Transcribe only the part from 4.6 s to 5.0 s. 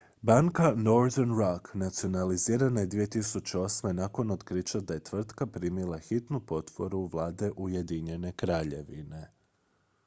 da